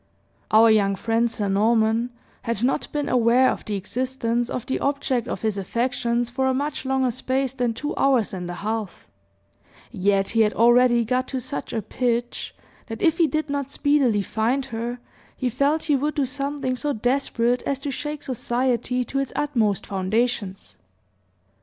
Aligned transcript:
Our 0.49 0.71
young 0.71 0.95
friend, 0.95 1.29
Sir 1.29 1.47
Norman, 1.47 2.09
had 2.41 2.63
not 2.63 2.91
been 2.91 3.07
aware 3.07 3.51
of 3.51 3.63
the 3.65 3.75
existence 3.75 4.49
of 4.49 4.65
the 4.65 4.79
object 4.79 5.27
of 5.27 5.43
his 5.43 5.59
affections 5.59 6.27
for 6.27 6.47
a 6.47 6.55
much 6.55 6.85
longer 6.85 7.11
space 7.11 7.53
than 7.53 7.75
two 7.75 7.95
hours 7.95 8.33
and 8.33 8.49
a 8.49 8.55
half, 8.55 9.07
yet 9.91 10.29
he 10.29 10.41
had 10.41 10.53
already 10.55 11.05
got 11.05 11.27
to 11.27 11.39
such 11.39 11.71
a 11.71 11.83
pitch, 11.83 12.55
that 12.87 12.99
if 13.03 13.19
he 13.19 13.27
did 13.27 13.47
not 13.47 13.69
speedily 13.69 14.23
find 14.23 14.65
her, 14.73 14.97
he 15.37 15.49
felt 15.49 15.83
he 15.83 15.95
would 15.95 16.15
do 16.15 16.25
something 16.25 16.75
so 16.75 16.93
desperate 16.93 17.61
as 17.67 17.77
to 17.77 17.91
shake 17.91 18.23
society 18.23 19.03
to 19.03 19.19
its 19.19 19.31
utmost 19.35 19.85
foundations. 19.85 20.77